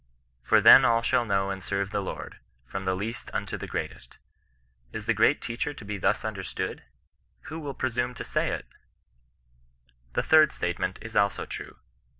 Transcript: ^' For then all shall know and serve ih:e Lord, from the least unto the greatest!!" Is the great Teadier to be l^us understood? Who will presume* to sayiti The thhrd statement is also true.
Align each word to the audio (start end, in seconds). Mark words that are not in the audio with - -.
^' 0.01 0.03
For 0.41 0.61
then 0.61 0.83
all 0.83 1.03
shall 1.03 1.25
know 1.25 1.51
and 1.51 1.63
serve 1.63 1.93
ih:e 1.93 1.99
Lord, 2.01 2.39
from 2.65 2.85
the 2.85 2.95
least 2.95 3.29
unto 3.35 3.55
the 3.55 3.67
greatest!!" 3.67 4.17
Is 4.91 5.05
the 5.05 5.13
great 5.13 5.41
Teadier 5.43 5.75
to 5.75 5.85
be 5.85 5.99
l^us 5.99 6.25
understood? 6.25 6.81
Who 7.41 7.59
will 7.59 7.75
presume* 7.75 8.15
to 8.15 8.23
sayiti 8.23 8.63
The 10.13 10.23
thhrd 10.23 10.51
statement 10.53 10.97
is 11.03 11.15
also 11.15 11.45
true. 11.45 11.77